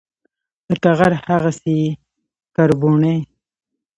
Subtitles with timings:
[0.69, 1.91] لکه غر، هغسي یې
[2.55, 3.15] کربوڼی